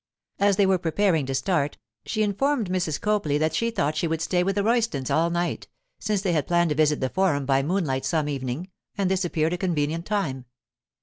[0.39, 2.99] As they were preparing to start, she informed Mrs.
[2.99, 5.67] Copley that she thought she would stay with the Roystons all night,
[5.99, 9.53] since they had planned to visit the Forum by moonlight some evening, and this appeared
[9.53, 10.45] a convenient time.